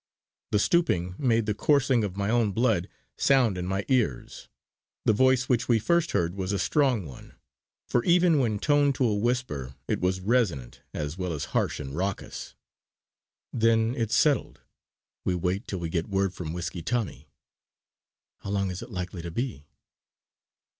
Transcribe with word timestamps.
The 0.49 0.57
stooping 0.57 1.13
made 1.19 1.45
the 1.45 1.53
coursing 1.53 2.03
of 2.03 2.17
my 2.17 2.31
own 2.31 2.53
blood 2.53 2.89
sound 3.19 3.55
in 3.55 3.67
my 3.67 3.85
ears. 3.87 4.49
The 5.05 5.13
voice 5.13 5.47
which 5.47 5.67
we 5.67 5.77
first 5.77 6.13
heard 6.13 6.33
was 6.33 6.51
a 6.51 6.57
strong 6.57 7.05
one, 7.05 7.35
for 7.87 8.03
even 8.03 8.39
when 8.39 8.57
toned 8.57 8.95
to 8.95 9.05
a 9.05 9.13
whisper 9.13 9.75
it 9.87 9.99
was 9.99 10.19
resonant 10.19 10.81
as 10.91 11.19
well 11.19 11.33
as 11.33 11.45
harsh 11.53 11.79
and 11.79 11.95
raucous: 11.95 12.55
"Then 13.53 13.93
it's 13.95 14.15
settled 14.15 14.61
we 15.23 15.35
wait 15.35 15.67
till 15.67 15.77
we 15.77 15.87
get 15.89 16.09
word 16.09 16.33
from 16.33 16.51
Whiskey 16.51 16.81
Tommy. 16.81 17.27
How 18.39 18.49
long 18.49 18.71
is 18.71 18.81
it 18.81 18.89
likely 18.89 19.21
to 19.21 19.29
be?" 19.29 19.67